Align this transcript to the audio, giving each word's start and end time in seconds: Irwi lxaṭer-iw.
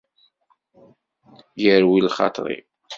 Irwi 1.67 1.99
lxaṭer-iw. 2.07 2.65